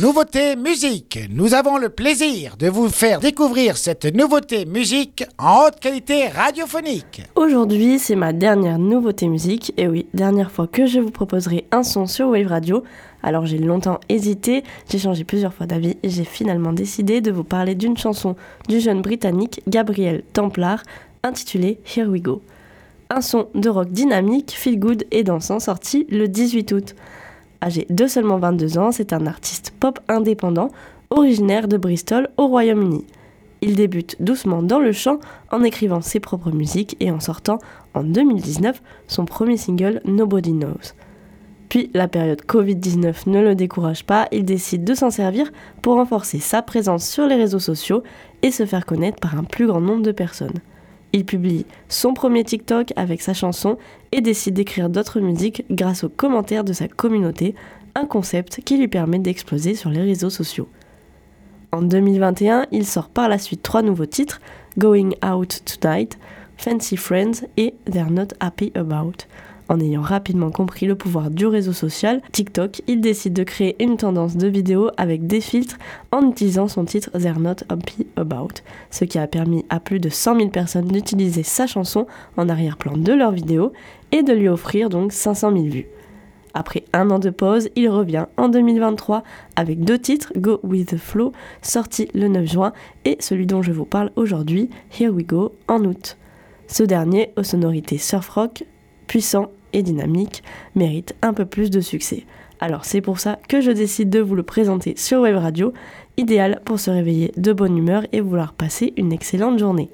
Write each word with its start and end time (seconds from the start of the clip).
Nouveauté 0.00 0.56
musique. 0.56 1.18
Nous 1.30 1.52
avons 1.52 1.76
le 1.76 1.90
plaisir 1.90 2.56
de 2.56 2.68
vous 2.68 2.88
faire 2.88 3.20
découvrir 3.20 3.76
cette 3.76 4.06
nouveauté 4.06 4.64
musique 4.64 5.24
en 5.36 5.66
haute 5.66 5.78
qualité 5.78 6.28
radiophonique. 6.28 7.20
Aujourd'hui, 7.34 7.98
c'est 7.98 8.16
ma 8.16 8.32
dernière 8.32 8.78
nouveauté 8.78 9.28
musique. 9.28 9.74
Et 9.76 9.88
oui, 9.88 10.06
dernière 10.14 10.50
fois 10.50 10.66
que 10.66 10.86
je 10.86 11.00
vous 11.00 11.10
proposerai 11.10 11.66
un 11.70 11.82
son 11.82 12.06
sur 12.06 12.28
Wave 12.28 12.46
Radio. 12.46 12.82
Alors 13.22 13.44
j'ai 13.44 13.58
longtemps 13.58 14.00
hésité, 14.08 14.64
j'ai 14.88 14.98
changé 14.98 15.24
plusieurs 15.24 15.52
fois 15.52 15.66
d'avis 15.66 15.98
et 16.02 16.08
j'ai 16.08 16.24
finalement 16.24 16.72
décidé 16.72 17.20
de 17.20 17.30
vous 17.30 17.44
parler 17.44 17.74
d'une 17.74 17.98
chanson 17.98 18.36
du 18.70 18.80
jeune 18.80 19.02
britannique 19.02 19.60
Gabriel 19.68 20.22
Templar 20.32 20.82
intitulée 21.22 21.78
Here 21.94 22.08
We 22.08 22.22
Go. 22.22 22.40
Un 23.10 23.20
son 23.20 23.48
de 23.54 23.68
rock 23.68 23.90
dynamique, 23.90 24.52
feel 24.52 24.78
good 24.78 25.04
et 25.10 25.24
dansant 25.24 25.60
sorti 25.60 26.06
le 26.08 26.26
18 26.26 26.72
août. 26.72 26.94
Âgé 27.62 27.86
de 27.90 28.06
seulement 28.06 28.38
22 28.38 28.78
ans, 28.78 28.92
c'est 28.92 29.12
un 29.12 29.26
artiste 29.26 29.72
pop 29.78 30.00
indépendant, 30.08 30.70
originaire 31.10 31.68
de 31.68 31.76
Bristol 31.76 32.28
au 32.36 32.46
Royaume-Uni. 32.46 33.04
Il 33.60 33.76
débute 33.76 34.16
doucement 34.20 34.62
dans 34.62 34.78
le 34.78 34.92
chant 34.92 35.18
en 35.50 35.62
écrivant 35.62 36.00
ses 36.00 36.20
propres 36.20 36.50
musiques 36.50 36.96
et 37.00 37.10
en 37.10 37.20
sortant 37.20 37.58
en 37.92 38.02
2019 38.02 38.82
son 39.06 39.26
premier 39.26 39.58
single 39.58 40.00
Nobody 40.06 40.52
Knows. 40.52 40.94
Puis 41.68 41.90
la 41.92 42.08
période 42.08 42.42
Covid-19 42.46 43.28
ne 43.28 43.42
le 43.42 43.54
décourage 43.54 44.04
pas, 44.04 44.26
il 44.32 44.44
décide 44.44 44.84
de 44.84 44.94
s'en 44.94 45.10
servir 45.10 45.52
pour 45.82 45.96
renforcer 45.96 46.38
sa 46.38 46.62
présence 46.62 47.06
sur 47.06 47.26
les 47.26 47.36
réseaux 47.36 47.58
sociaux 47.58 48.02
et 48.42 48.50
se 48.50 48.64
faire 48.64 48.86
connaître 48.86 49.20
par 49.20 49.38
un 49.38 49.44
plus 49.44 49.66
grand 49.66 49.80
nombre 49.80 50.02
de 50.02 50.12
personnes. 50.12 50.60
Il 51.12 51.24
publie 51.24 51.66
son 51.88 52.14
premier 52.14 52.44
TikTok 52.44 52.92
avec 52.96 53.20
sa 53.20 53.34
chanson 53.34 53.78
et 54.12 54.20
décide 54.20 54.54
d'écrire 54.54 54.88
d'autres 54.88 55.20
musiques 55.20 55.64
grâce 55.70 56.04
aux 56.04 56.08
commentaires 56.08 56.64
de 56.64 56.72
sa 56.72 56.86
communauté, 56.86 57.54
un 57.94 58.06
concept 58.06 58.60
qui 58.64 58.76
lui 58.76 58.88
permet 58.88 59.18
d'exploser 59.18 59.74
sur 59.74 59.90
les 59.90 60.02
réseaux 60.02 60.30
sociaux. 60.30 60.68
En 61.72 61.82
2021, 61.82 62.66
il 62.72 62.86
sort 62.86 63.08
par 63.08 63.28
la 63.28 63.38
suite 63.38 63.62
trois 63.62 63.82
nouveaux 63.82 64.06
titres, 64.06 64.40
Going 64.78 65.10
Out 65.24 65.62
Tonight, 65.64 66.18
Fancy 66.56 66.96
Friends 66.96 67.46
et 67.56 67.74
They're 67.90 68.10
Not 68.10 68.28
Happy 68.38 68.72
About. 68.74 69.24
En 69.70 69.78
ayant 69.78 70.02
rapidement 70.02 70.50
compris 70.50 70.86
le 70.86 70.96
pouvoir 70.96 71.30
du 71.30 71.46
réseau 71.46 71.72
social, 71.72 72.20
TikTok, 72.32 72.82
il 72.88 73.00
décide 73.00 73.34
de 73.34 73.44
créer 73.44 73.80
une 73.80 73.96
tendance 73.96 74.36
de 74.36 74.48
vidéo 74.48 74.90
avec 74.96 75.28
des 75.28 75.40
filtres 75.40 75.78
en 76.10 76.28
utilisant 76.28 76.66
son 76.66 76.84
titre 76.84 77.10
They're 77.16 77.38
Not 77.38 77.62
Happy 77.68 78.08
About, 78.16 78.62
ce 78.90 79.04
qui 79.04 79.16
a 79.16 79.28
permis 79.28 79.64
à 79.68 79.78
plus 79.78 80.00
de 80.00 80.08
100 80.08 80.38
000 80.38 80.48
personnes 80.48 80.88
d'utiliser 80.88 81.44
sa 81.44 81.68
chanson 81.68 82.08
en 82.36 82.48
arrière-plan 82.48 82.96
de 82.96 83.12
leur 83.12 83.30
vidéo 83.30 83.72
et 84.10 84.24
de 84.24 84.32
lui 84.32 84.48
offrir 84.48 84.88
donc 84.88 85.12
500 85.12 85.52
000 85.52 85.64
vues. 85.66 85.86
Après 86.52 86.82
un 86.92 87.08
an 87.12 87.20
de 87.20 87.30
pause, 87.30 87.68
il 87.76 87.88
revient 87.90 88.26
en 88.36 88.48
2023 88.48 89.22
avec 89.54 89.84
deux 89.84 90.00
titres, 90.00 90.32
Go 90.36 90.58
With 90.64 90.88
The 90.88 90.96
Flow, 90.96 91.30
sorti 91.62 92.08
le 92.12 92.26
9 92.26 92.44
juin, 92.44 92.72
et 93.04 93.18
celui 93.20 93.46
dont 93.46 93.62
je 93.62 93.70
vous 93.70 93.84
parle 93.84 94.10
aujourd'hui, 94.16 94.68
Here 94.98 95.12
We 95.12 95.24
Go, 95.24 95.52
en 95.68 95.84
août. 95.84 96.16
Ce 96.66 96.82
dernier, 96.82 97.32
aux 97.36 97.44
sonorités 97.44 97.98
surf 97.98 98.28
rock, 98.30 98.64
puissant 99.06 99.48
et 99.72 99.82
dynamique, 99.82 100.42
mérite 100.74 101.14
un 101.22 101.32
peu 101.32 101.44
plus 101.44 101.70
de 101.70 101.80
succès. 101.80 102.24
Alors 102.60 102.84
c'est 102.84 103.00
pour 103.00 103.20
ça 103.20 103.38
que 103.48 103.60
je 103.60 103.70
décide 103.70 104.10
de 104.10 104.20
vous 104.20 104.34
le 104.34 104.42
présenter 104.42 104.94
sur 104.96 105.20
Web 105.20 105.36
Radio, 105.36 105.72
idéal 106.16 106.60
pour 106.64 106.78
se 106.78 106.90
réveiller 106.90 107.32
de 107.36 107.52
bonne 107.52 107.76
humeur 107.76 108.04
et 108.12 108.20
vouloir 108.20 108.52
passer 108.52 108.92
une 108.96 109.12
excellente 109.12 109.58
journée. 109.58 109.88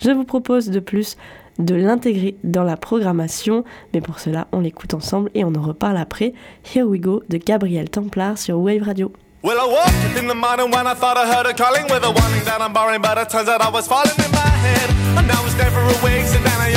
Je 0.00 0.10
vous 0.10 0.24
propose 0.24 0.70
de 0.70 0.80
plus 0.80 1.16
de 1.58 1.74
l'intégrer 1.74 2.36
dans 2.44 2.64
la 2.64 2.76
programmation, 2.76 3.64
mais 3.92 4.00
pour 4.00 4.20
cela 4.20 4.46
on 4.52 4.60
l'écoute 4.60 4.94
ensemble 4.94 5.30
et 5.34 5.44
on 5.44 5.54
en 5.54 5.62
reparle 5.62 5.96
après. 5.96 6.34
Here 6.74 6.84
We 6.84 7.00
Go 7.00 7.22
de 7.28 7.38
Gabriel 7.38 7.90
Templar 7.90 8.38
sur 8.38 8.58
Wave 8.58 8.82
Radio. 8.82 9.12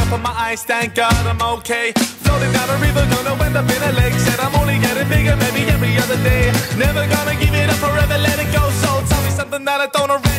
So 0.08 0.16
then 0.16 0.22
my 0.22 0.32
eyes, 0.32 0.64
thank 0.64 0.96
God 0.96 1.14
I'm 1.26 1.42
okay. 1.60 1.92
Floating 2.24 2.52
down 2.52 2.70
a 2.70 2.78
river, 2.78 3.04
gonna 3.12 3.44
end 3.44 3.58
up 3.58 3.70
in 3.70 3.82
a 3.84 3.92
lake. 4.00 4.14
Said 4.14 4.40
I'm 4.40 4.56
only 4.56 4.80
getting 4.80 5.08
bigger, 5.10 5.36
maybe 5.36 5.68
every 5.70 5.98
other 5.98 6.18
day. 6.24 6.52
Never 6.78 7.04
gonna 7.08 7.36
give 7.36 7.54
it 7.54 7.70
up 7.70 7.78
forever, 7.78 8.18
let 8.18 8.40
it 8.40 8.50
go. 8.54 8.64
So 8.82 8.90
tell 9.10 9.24
me 9.24 9.32
something 9.32 9.64
that 9.66 9.82
I 9.82 9.88
don't 9.88 10.12
already 10.12 10.37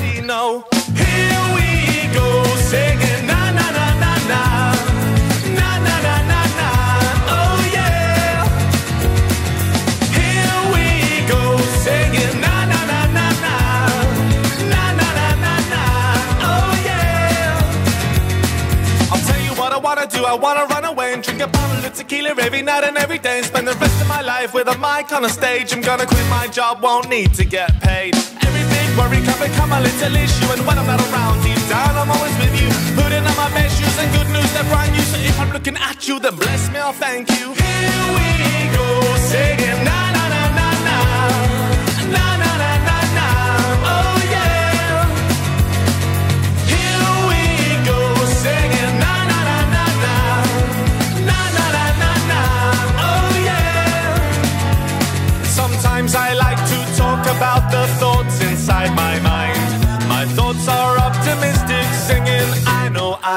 I 20.28 20.34
wanna 20.34 20.66
run 20.66 20.84
away 20.84 21.14
and 21.14 21.22
drink 21.22 21.40
a 21.40 21.46
bottle 21.46 21.86
of 21.86 21.94
tequila 21.94 22.34
every 22.38 22.60
night 22.60 22.84
and 22.84 22.98
every 22.98 23.18
day 23.18 23.38
and 23.38 23.46
spend 23.46 23.66
the 23.66 23.72
rest 23.72 23.98
of 23.98 24.08
my 24.08 24.20
life 24.20 24.52
with 24.52 24.68
a 24.68 24.76
mic 24.76 25.10
on 25.10 25.24
a 25.24 25.28
stage. 25.30 25.72
I'm 25.72 25.80
gonna 25.80 26.04
quit 26.04 26.28
my 26.28 26.46
job, 26.48 26.82
won't 26.82 27.08
need 27.08 27.32
to 27.40 27.46
get 27.46 27.70
paid. 27.80 28.14
Every 28.44 28.64
big 28.68 28.88
worry 28.98 29.24
can 29.24 29.38
become 29.40 29.72
a 29.72 29.80
little 29.80 30.14
issue, 30.14 30.52
and 30.52 30.60
when 30.66 30.78
I'm 30.78 30.86
not 30.86 31.00
around, 31.08 31.42
deep 31.42 31.56
down 31.70 31.96
I'm 31.96 32.10
always 32.10 32.36
with 32.36 32.54
you. 32.60 32.68
Putting 33.00 33.24
on 33.24 33.36
my 33.36 33.48
best 33.56 33.80
shoes 33.80 33.98
and 33.98 34.12
good 34.12 34.28
news 34.28 34.52
that 34.52 34.66
brand 34.68 34.92
new. 34.92 35.00
So 35.00 35.16
if 35.16 35.40
I'm 35.40 35.50
looking 35.50 35.78
at 35.78 36.06
you, 36.06 36.20
then 36.20 36.36
bless 36.36 36.70
me, 36.70 36.78
I'll 36.78 36.92
thank 36.92 37.30
you. 37.30 37.54
Here 37.54 38.12
we 38.12 38.27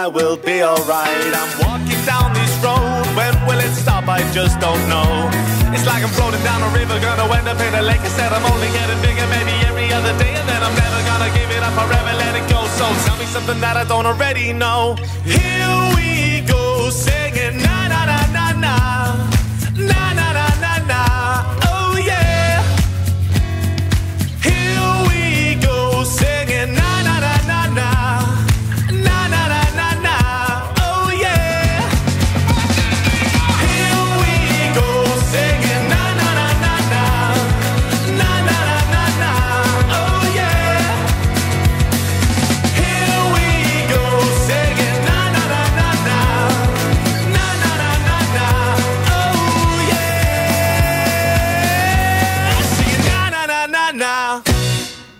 I 0.01 0.07
will 0.07 0.35
be 0.35 0.63
alright. 0.63 1.29
I'm 1.29 1.51
walking 1.61 2.01
down 2.09 2.33
this 2.33 2.49
road. 2.65 3.05
When 3.13 3.37
will 3.45 3.61
it 3.61 3.69
stop? 3.69 4.09
I 4.09 4.25
just 4.33 4.59
don't 4.59 4.81
know. 4.89 5.29
It's 5.69 5.85
like 5.85 6.01
I'm 6.01 6.09
floating 6.17 6.41
down 6.41 6.57
a 6.57 6.69
river 6.73 6.97
gonna 6.97 7.29
end 7.37 7.47
up 7.47 7.61
in 7.61 7.75
a 7.75 7.83
lake 7.83 8.01
I 8.01 8.09
said 8.09 8.33
I'm 8.33 8.41
only 8.51 8.65
getting 8.73 8.97
bigger 9.05 9.27
maybe 9.29 9.53
every 9.69 9.93
other 9.93 10.17
day. 10.17 10.33
And 10.33 10.49
then 10.49 10.57
I'm 10.65 10.73
never 10.73 11.01
gonna 11.05 11.29
give 11.37 11.51
it 11.53 11.61
up 11.61 11.73
forever 11.77 12.17
let 12.17 12.33
it 12.33 12.49
go. 12.49 12.65
So 12.81 12.89
tell 13.05 13.17
me 13.21 13.25
something 13.25 13.61
that 13.61 13.77
I 13.77 13.83
don't 13.83 14.07
already 14.07 14.53
know. 14.53 14.95
Here 15.21 15.69
we 15.93 16.10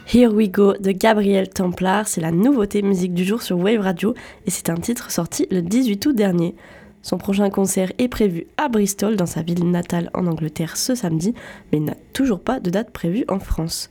Here 0.08 0.34
We 0.34 0.50
Go 0.50 0.74
de 0.74 0.92
Gabriel 0.92 1.50
Templar, 1.50 2.08
c'est 2.08 2.22
la 2.22 2.32
nouveauté 2.32 2.82
musique 2.82 3.14
du 3.14 3.24
jour 3.24 3.42
sur 3.42 3.58
Wave 3.58 3.80
Radio 3.80 4.14
et 4.46 4.52
c'est 4.52 4.70
un 4.70 4.76
titre 4.76 5.10
sorti 5.10 5.48
le 5.52 5.62
18 5.62 6.06
août 6.06 6.16
dernier. 6.16 6.56
Son 7.02 7.18
prochain 7.18 7.50
concert 7.50 7.92
est 7.98 8.10
prévu 8.10 8.48
à 8.58 8.68
Bristol, 8.68 9.16
dans 9.16 9.26
sa 9.26 9.42
ville 9.42 9.70
natale 9.70 10.10
en 10.14 10.28
Angleterre, 10.28 10.76
ce 10.76 10.96
samedi, 10.96 11.34
mais 11.72 11.80
n'a 11.80 11.96
toujours 12.14 12.42
pas 12.42 12.60
de 12.60 12.70
date 12.70 12.92
prévue 12.92 13.26
en 13.30 13.40
France. 13.40 13.90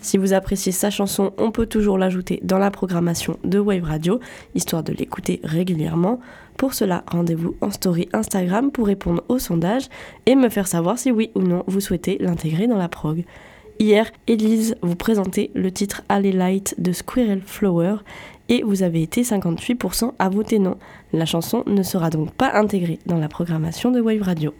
Si 0.00 0.18
vous 0.18 0.34
appréciez 0.34 0.72
sa 0.72 0.90
chanson, 0.90 1.32
on 1.36 1.50
peut 1.50 1.66
toujours 1.66 1.98
l'ajouter 1.98 2.38
dans 2.44 2.58
la 2.58 2.70
programmation 2.70 3.38
de 3.42 3.58
Wave 3.58 3.82
Radio, 3.82 4.20
histoire 4.54 4.84
de 4.84 4.92
l'écouter 4.92 5.40
régulièrement. 5.42 6.20
Pour 6.56 6.74
cela, 6.74 7.02
rendez-vous 7.10 7.56
en 7.60 7.70
story 7.70 8.08
Instagram 8.12 8.70
pour 8.70 8.86
répondre 8.86 9.24
au 9.28 9.38
sondage 9.38 9.88
et 10.26 10.36
me 10.36 10.48
faire 10.48 10.68
savoir 10.68 10.98
si 10.98 11.10
oui 11.10 11.30
ou 11.34 11.40
non 11.40 11.64
vous 11.66 11.80
souhaitez 11.80 12.18
l'intégrer 12.20 12.68
dans 12.68 12.78
la 12.78 12.88
prog. 12.88 13.24
Hier, 13.78 14.10
Elise 14.26 14.76
vous 14.80 14.96
présentait 14.96 15.50
le 15.54 15.70
titre 15.70 16.02
Alley 16.08 16.32
Light 16.32 16.74
de 16.78 16.92
Squirrel 16.92 17.42
Flower 17.44 17.96
et 18.48 18.62
vous 18.62 18.82
avez 18.82 19.02
été 19.02 19.22
58% 19.22 20.12
à 20.18 20.28
voter 20.30 20.58
non. 20.58 20.78
La 21.12 21.26
chanson 21.26 21.62
ne 21.66 21.82
sera 21.82 22.08
donc 22.08 22.32
pas 22.32 22.52
intégrée 22.54 22.98
dans 23.04 23.18
la 23.18 23.28
programmation 23.28 23.90
de 23.90 24.00
Wave 24.00 24.22
Radio. 24.22 24.54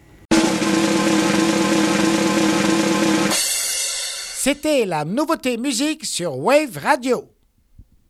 C'était 3.31 4.85
la 4.85 5.05
nouveauté 5.05 5.57
musique 5.57 6.05
sur 6.05 6.39
Wave 6.39 6.77
Radio. 6.77 7.25